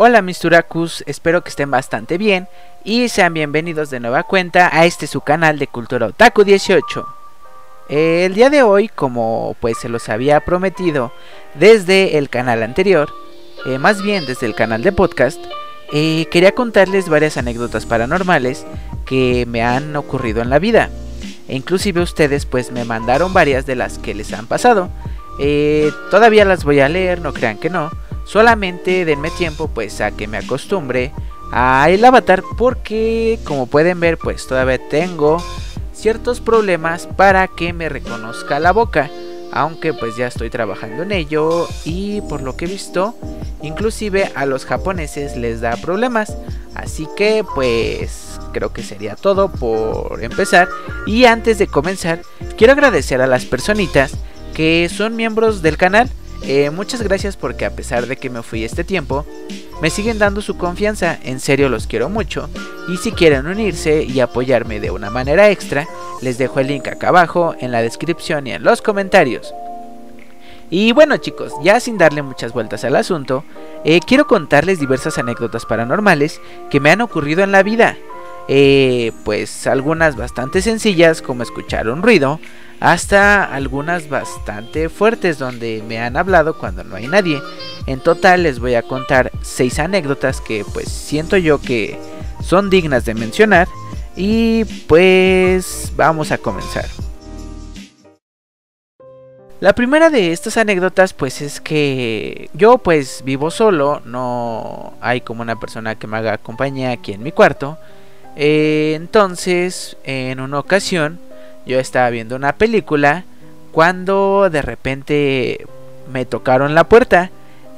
[0.00, 2.46] Hola mis Turakus, espero que estén bastante bien
[2.84, 7.04] y sean bienvenidos de nueva cuenta a este su canal de Cultura Otaku 18.
[7.88, 11.12] El día de hoy, como pues se los había prometido
[11.54, 13.12] desde el canal anterior,
[13.66, 15.44] eh, más bien desde el canal de podcast,
[15.92, 18.66] eh, quería contarles varias anécdotas paranormales
[19.04, 20.90] que me han ocurrido en la vida.
[21.48, 24.90] E inclusive ustedes pues me mandaron varias de las que les han pasado.
[25.40, 27.90] Eh, todavía las voy a leer, no crean que no.
[28.28, 31.12] Solamente denme tiempo pues a que me acostumbre
[31.50, 35.42] a el avatar porque como pueden ver pues todavía tengo
[35.94, 39.10] ciertos problemas para que me reconozca la boca.
[39.50, 43.14] Aunque pues ya estoy trabajando en ello y por lo que he visto
[43.62, 46.36] inclusive a los japoneses les da problemas.
[46.74, 50.68] Así que pues creo que sería todo por empezar.
[51.06, 52.20] Y antes de comenzar
[52.58, 54.12] quiero agradecer a las personitas
[54.52, 56.10] que son miembros del canal
[56.42, 59.26] eh, muchas gracias porque a pesar de que me fui este tiempo,
[59.80, 62.48] me siguen dando su confianza, en serio los quiero mucho,
[62.88, 65.86] y si quieren unirse y apoyarme de una manera extra,
[66.22, 69.52] les dejo el link acá abajo, en la descripción y en los comentarios.
[70.70, 73.44] Y bueno chicos, ya sin darle muchas vueltas al asunto,
[73.84, 77.96] eh, quiero contarles diversas anécdotas paranormales que me han ocurrido en la vida.
[78.50, 82.40] Eh, pues algunas bastante sencillas como escuchar un ruido,
[82.80, 87.40] hasta algunas bastante fuertes donde me han hablado cuando no hay nadie.
[87.86, 91.98] En total les voy a contar 6 anécdotas que pues siento yo que
[92.42, 93.68] son dignas de mencionar
[94.16, 96.86] y pues vamos a comenzar.
[99.60, 105.42] La primera de estas anécdotas pues es que yo pues vivo solo, no hay como
[105.42, 107.76] una persona que me haga compañía aquí en mi cuarto.
[108.36, 111.18] Eh, entonces en una ocasión
[111.66, 113.24] yo estaba viendo una película
[113.72, 115.66] cuando de repente
[116.12, 117.30] me tocaron la puerta.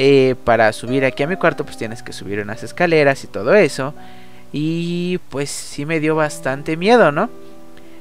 [0.00, 3.54] Eh, para subir aquí a mi cuarto pues tienes que subir unas escaleras y todo
[3.54, 3.94] eso.
[4.52, 7.28] Y pues sí me dio bastante miedo, ¿no?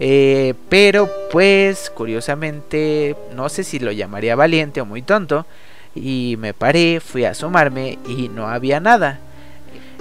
[0.00, 5.46] Eh, pero pues curiosamente no sé si lo llamaría valiente o muy tonto.
[5.94, 9.18] Y me paré, fui a asomarme y no había nada.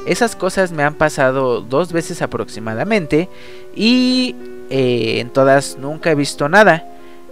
[0.06, 3.30] Esas cosas me han pasado dos veces aproximadamente
[3.76, 4.36] y
[4.70, 6.86] eh, en todas nunca he visto nada.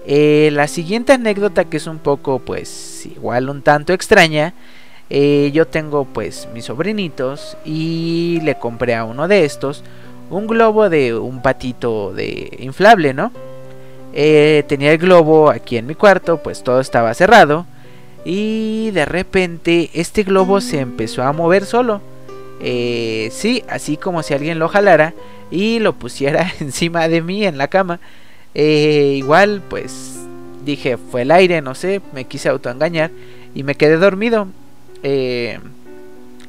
[0.08, 4.54] Eh, la siguiente anécdota que es un poco pues igual un tanto extraña.
[5.10, 9.84] Eh, yo tengo pues mis sobrinitos y le compré a uno de estos
[10.32, 13.32] un globo de un patito de inflable, ¿no?
[14.14, 17.66] tenía el globo aquí en mi cuarto, pues todo estaba cerrado
[18.24, 22.02] y de repente este globo se empezó a mover solo.
[23.32, 25.14] Sí, así como si alguien lo jalara
[25.52, 28.00] y lo pusiera encima de mí en la cama.
[28.54, 30.16] Eh, igual, pues
[30.64, 33.12] dije, fue el aire, no sé, me quise autoengañar
[33.54, 34.48] y me quedé dormido.
[35.04, 35.60] Eh,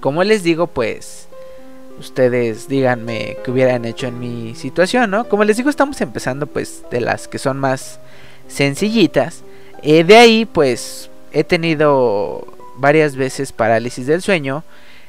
[0.01, 1.29] como les digo, pues
[1.99, 5.29] ustedes díganme qué hubieran hecho en mi situación, ¿no?
[5.29, 7.99] Como les digo, estamos empezando pues de las que son más
[8.49, 9.43] sencillitas.
[9.83, 12.47] Eh, de ahí pues he tenido
[12.77, 14.63] varias veces parálisis del sueño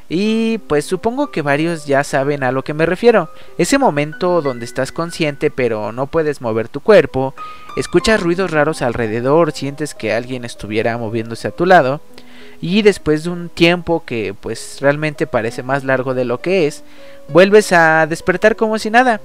[0.09, 3.29] y pues supongo que varios ya saben a lo que me refiero.
[3.57, 7.33] Ese momento donde estás consciente pero no puedes mover tu cuerpo,
[7.75, 12.01] escuchas ruidos raros alrededor, sientes que alguien estuviera moviéndose a tu lado
[12.61, 16.83] y después de un tiempo que pues realmente parece más largo de lo que es,
[17.27, 19.21] vuelves a despertar como si nada.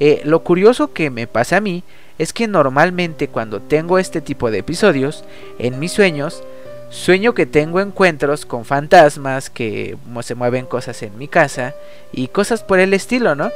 [0.00, 1.82] Eh, lo curioso que me pasa a mí
[2.18, 5.24] es que normalmente cuando tengo este tipo de episodios,
[5.58, 6.42] en mis sueños,
[6.90, 11.74] Sueño que tengo encuentros con fantasmas, que se mueven cosas en mi casa
[12.12, 13.50] y cosas por el estilo, ¿no?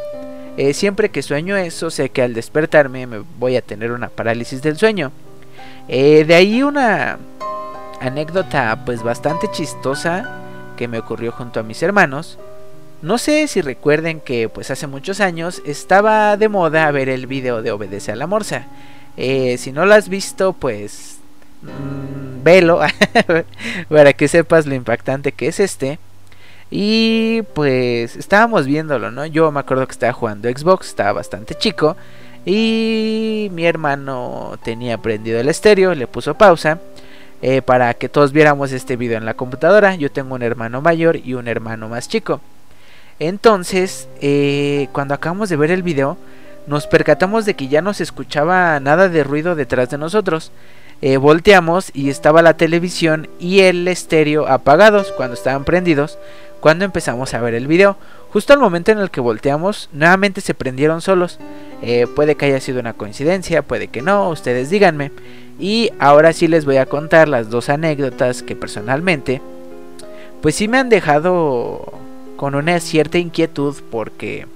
[0.58, 4.60] Eh, siempre que sueño eso, sé que al despertarme me voy a tener una parálisis
[4.60, 5.12] del sueño.
[5.88, 7.18] Eh, de ahí una
[8.00, 10.28] anécdota pues bastante chistosa
[10.76, 12.38] que me ocurrió junto a mis hermanos.
[13.00, 17.62] No sé si recuerden que pues hace muchos años estaba de moda ver el video
[17.62, 18.66] de Obedece a la Morsa.
[19.16, 21.18] Eh, si no lo has visto pues
[21.62, 22.80] Mm, velo
[23.88, 25.98] para que sepas lo impactante que es este.
[26.70, 29.26] Y pues estábamos viéndolo, ¿no?
[29.26, 31.96] Yo me acuerdo que estaba jugando Xbox, estaba bastante chico.
[32.44, 36.80] Y mi hermano tenía prendido el estéreo, le puso pausa
[37.42, 39.96] eh, para que todos viéramos este video en la computadora.
[39.96, 42.40] Yo tengo un hermano mayor y un hermano más chico.
[43.18, 46.16] Entonces, eh, cuando acabamos de ver el video,
[46.66, 50.52] nos percatamos de que ya no se escuchaba nada de ruido detrás de nosotros.
[51.02, 56.16] Eh, volteamos y estaba la televisión y el estéreo apagados cuando estaban prendidos
[56.60, 57.96] cuando empezamos a ver el video.
[58.32, 61.40] Justo al momento en el que volteamos, nuevamente se prendieron solos.
[61.82, 65.10] Eh, puede que haya sido una coincidencia, puede que no, ustedes díganme.
[65.58, 69.42] Y ahora sí les voy a contar las dos anécdotas que personalmente
[70.40, 71.92] pues sí me han dejado
[72.36, 74.46] con una cierta inquietud porque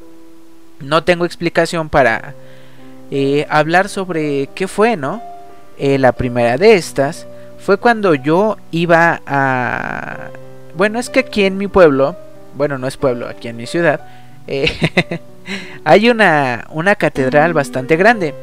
[0.81, 2.35] no tengo explicación para
[3.11, 5.23] eh, hablar sobre qué fue, ¿no?
[5.79, 7.27] Eh, la primera de estas
[7.59, 10.31] fue cuando yo iba a...
[10.77, 12.17] Bueno, es que aquí en mi pueblo,
[12.55, 14.01] bueno, no es pueblo, aquí en mi ciudad,
[14.47, 14.71] eh,
[15.85, 18.35] hay una, una catedral bastante grande.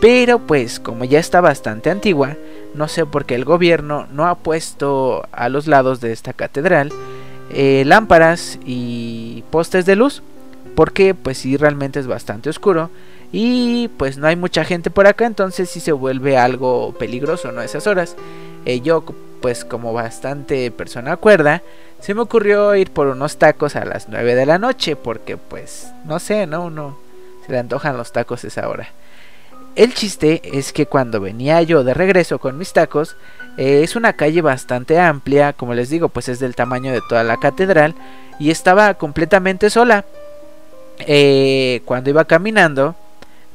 [0.00, 2.36] Pero pues como ya está bastante antigua,
[2.74, 6.92] no sé por qué el gobierno no ha puesto a los lados de esta catedral
[7.50, 10.22] eh, lámparas y postes de luz.
[10.74, 12.90] Porque pues sí realmente es bastante oscuro.
[13.32, 17.60] Y pues no hay mucha gente por acá, entonces sí se vuelve algo peligroso, ¿no?
[17.60, 18.16] Esas horas.
[18.64, 19.04] Eh, yo
[19.40, 21.62] pues como bastante persona cuerda,
[22.00, 24.96] se me ocurrió ir por unos tacos a las 9 de la noche.
[24.96, 26.64] Porque pues no sé, ¿no?
[26.64, 26.98] Uno
[27.46, 28.88] se le antojan los tacos esa hora.
[29.76, 33.16] El chiste es que cuando venía yo de regreso con mis tacos,
[33.58, 37.22] eh, es una calle bastante amplia, como les digo, pues es del tamaño de toda
[37.22, 37.94] la catedral
[38.40, 40.04] y estaba completamente sola.
[41.06, 42.96] Eh, cuando iba caminando,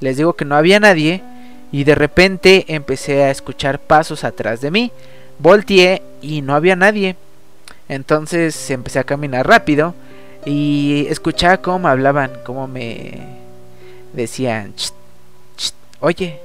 [0.04, 1.24] les digo que no había nadie
[1.72, 4.92] y de repente empecé a escuchar pasos atrás de mí.
[5.40, 7.16] Volteé y no había nadie.
[7.90, 9.96] Entonces empecé a caminar rápido
[10.46, 13.40] y escuchaba cómo me hablaban, cómo me
[14.14, 14.74] decían,
[16.00, 16.40] oye,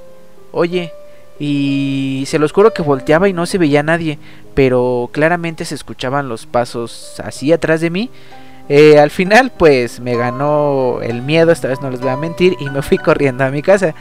[0.51, 0.91] oye.
[1.39, 4.19] Y se los juro que volteaba y no se veía nadie,
[4.55, 8.09] pero claramente se escuchaban los pasos así atrás de mí.
[8.69, 12.55] Eh, al final, pues me ganó el miedo, esta vez no les voy a mentir,
[12.59, 13.95] y me fui corriendo a mi casa.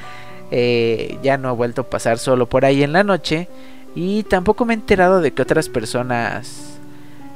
[0.51, 3.49] Eh, ya no he vuelto a pasar solo por ahí en la noche,
[3.95, 6.79] y tampoco me he enterado de que otras personas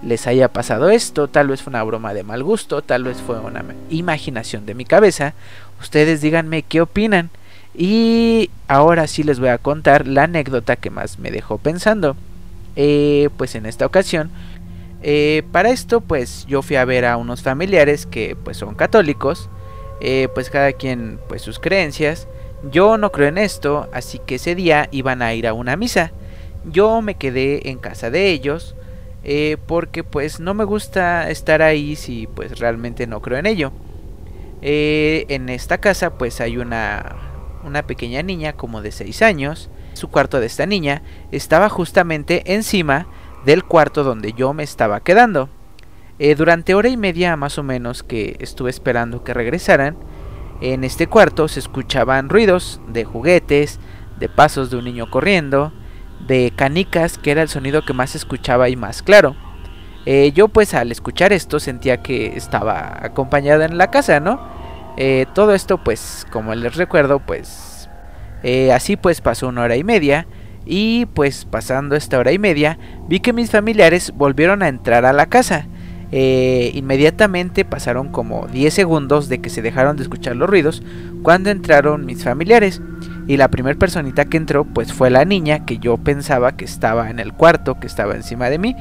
[0.02, 1.28] les haya pasado esto.
[1.28, 4.84] Tal vez fue una broma de mal gusto, tal vez fue una imaginación de mi
[4.84, 5.34] cabeza.
[5.80, 7.30] Ustedes díganme qué opinan.
[7.74, 12.16] Y ahora sí les voy a contar la anécdota que más me dejó pensando.
[12.76, 14.30] Eh, pues en esta ocasión,
[15.02, 19.50] eh, para esto pues yo fui a ver a unos familiares que pues son católicos.
[20.00, 22.28] Eh, pues cada quien pues sus creencias.
[22.70, 26.12] Yo no creo en esto, así que ese día iban a ir a una misa.
[26.64, 28.76] Yo me quedé en casa de ellos.
[29.66, 33.72] porque pues no me gusta estar ahí si pues realmente no creo en ello.
[34.62, 37.16] en esta casa pues hay una
[37.64, 39.70] una pequeña niña como de 6 años.
[39.94, 43.06] Su cuarto de esta niña estaba justamente encima
[43.44, 45.48] del cuarto donde yo me estaba quedando.
[46.18, 49.96] Eh, durante hora y media más o menos que estuve esperando que regresaran,
[50.60, 53.80] en este cuarto se escuchaban ruidos de juguetes,
[54.20, 55.72] de pasos de un niño corriendo,
[56.26, 59.34] de canicas, que era el sonido que más escuchaba y más claro.
[60.06, 64.40] Eh, yo pues al escuchar esto sentía que estaba acompañada en la casa, ¿no?
[64.96, 67.88] Eh, todo esto pues como les recuerdo pues
[68.72, 70.26] así pues pasó una hora y media
[70.66, 72.78] y pues pasando esta hora y media
[73.08, 75.66] vi que mis familiares volvieron a entrar a la casa.
[76.14, 80.82] Eh, inmediatamente pasaron como 10 segundos de que se dejaron de escuchar los ruidos
[81.22, 82.80] cuando entraron mis familiares.
[83.26, 87.08] Y la primera personita que entró pues fue la niña que yo pensaba que estaba
[87.08, 88.76] en el cuarto, que estaba encima de mí.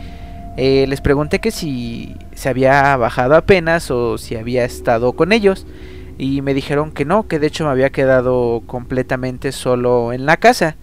[0.58, 5.66] les pregunté que si se había bajado apenas o si había estado con ellos
[6.18, 10.38] y me dijeron que no, que de hecho me había quedado completamente solo en la
[10.38, 10.76] casa.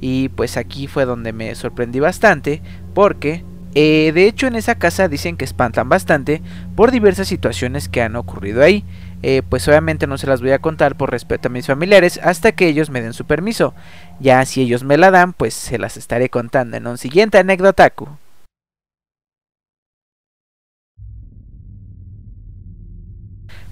[0.00, 2.62] Y pues aquí fue donde me sorprendí bastante
[2.94, 6.42] porque eh, de hecho en esa casa dicen que espantan bastante
[6.74, 8.84] por diversas situaciones que han ocurrido ahí.
[9.22, 12.52] Eh, pues obviamente no se las voy a contar por respeto a mis familiares hasta
[12.52, 13.74] que ellos me den su permiso.
[14.20, 18.08] Ya si ellos me la dan, pues se las estaré contando en un siguiente anécdotaku.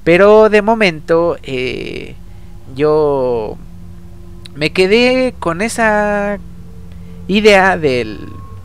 [0.04, 2.14] Pero de momento eh,
[2.76, 3.58] yo
[4.56, 6.38] me quedé con esa
[7.28, 8.18] idea del,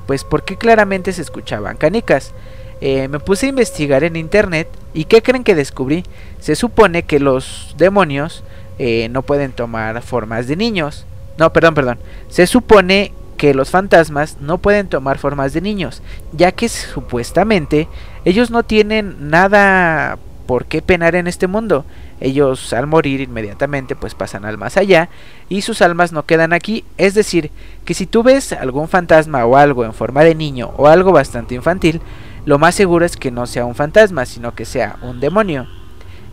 [0.07, 2.33] pues, por qué claramente se escuchaban canicas.
[2.79, 6.03] Eh, me puse a investigar en internet y ¿qué creen que descubrí?
[6.39, 8.43] Se supone que los demonios
[8.79, 11.05] eh, no pueden tomar formas de niños.
[11.37, 11.99] No, perdón, perdón.
[12.29, 17.87] Se supone que los fantasmas no pueden tomar formas de niños, ya que supuestamente
[18.23, 20.17] ellos no tienen nada
[20.51, 21.85] ¿por qué penar en este mundo?
[22.21, 25.09] Ellos al morir inmediatamente pues pasan al más allá
[25.49, 26.85] y sus almas no quedan aquí.
[26.97, 27.51] Es decir,
[27.83, 31.55] que si tú ves algún fantasma o algo en forma de niño o algo bastante
[31.55, 31.99] infantil,
[32.45, 35.67] lo más seguro es que no sea un fantasma, sino que sea un demonio.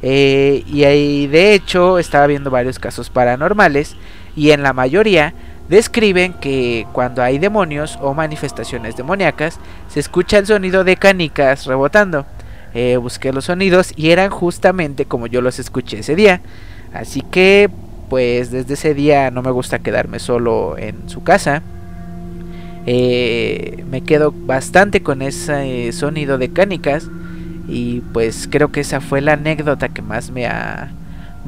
[0.03, 3.97] Eh, y ahí de hecho estaba viendo varios casos paranormales
[4.37, 5.35] y en la mayoría
[5.69, 12.27] describen que cuando hay demonios o manifestaciones demoníacas se escucha el sonido de canicas rebotando.
[12.75, 16.41] Eh, busqué los sonidos y eran justamente como yo los escuché ese día.
[16.93, 17.71] Así que
[18.09, 21.63] pues desde ese día no me gusta quedarme solo en su casa.
[22.87, 27.09] Eh, me quedo bastante con ese sonido de canicas
[27.69, 30.91] y pues creo que esa fue la anécdota que más me ha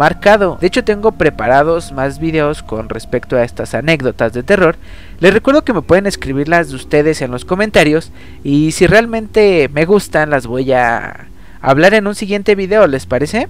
[0.01, 4.77] De hecho tengo preparados más videos con respecto a estas anécdotas de terror.
[5.19, 8.11] Les recuerdo que me pueden escribir las de ustedes en los comentarios
[8.43, 11.27] y si realmente me gustan las voy a
[11.61, 13.49] hablar en un siguiente video, ¿les parece?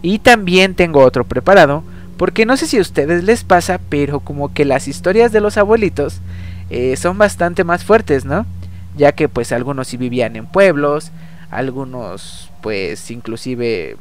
[0.00, 1.82] Y también tengo otro preparado
[2.16, 5.58] porque no sé si a ustedes les pasa, pero como que las historias de los
[5.58, 6.22] abuelitos
[6.70, 8.46] eh, son bastante más fuertes, ¿no?
[8.96, 11.12] Ya que pues algunos sí vivían en pueblos,
[11.50, 13.98] algunos pues inclusive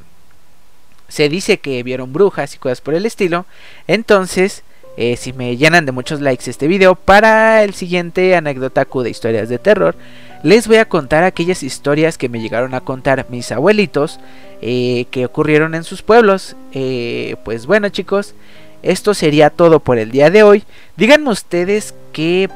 [1.08, 3.46] se dice que vieron brujas y cosas por el estilo.
[3.88, 4.64] Entonces,
[4.98, 9.50] eh, si me llenan de muchos likes este video, para el siguiente anécdota de historias
[9.50, 9.96] de terror,
[10.44, 14.20] les voy a contar aquellas historias que me llegaron a contar mis abuelitos
[14.62, 16.56] eh, que ocurrieron en sus pueblos.
[16.72, 18.36] Eh, pues bueno chicos,
[18.84, 20.64] esto sería todo por el día de hoy.
[20.96, 22.50] Díganme ustedes qué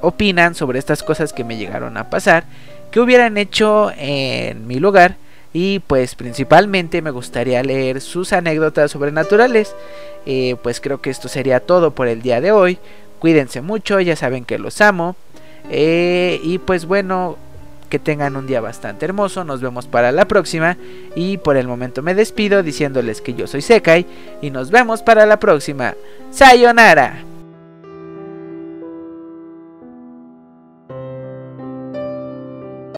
[0.00, 2.44] opinan sobre estas cosas que me llegaron a pasar,
[2.90, 5.16] qué hubieran hecho en mi lugar
[5.58, 9.74] y pues principalmente me gustaría leer sus anécdotas sobrenaturales.
[10.26, 12.78] Eh, pues creo que esto sería todo por el día de hoy.
[13.20, 15.16] Cuídense mucho, ya saben que los amo.
[15.70, 17.38] Eh, y pues bueno,
[17.88, 19.44] que tengan un día bastante hermoso.
[19.44, 20.76] Nos vemos para la próxima.
[21.14, 24.04] Y por el momento me despido diciéndoles que yo soy Sekai.
[24.42, 25.94] Y nos vemos para la próxima.
[26.32, 27.35] Sayonara.